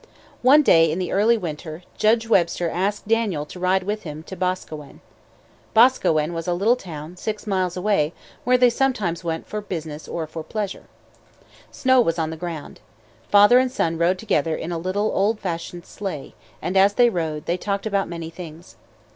[0.41, 4.35] One day in the early winter, Judge Webster asked Daniel to ride with him to
[4.35, 4.99] Boscawen.
[5.75, 8.11] Boscawen was a little town, six miles away,
[8.43, 10.85] where they sometimes went for business or for pleasure.
[11.69, 12.79] Snow was on the ground.
[13.29, 16.33] Father and son rode together in a little, old fashioned sleigh;
[16.63, 18.77] and as they rode, they talked about many things.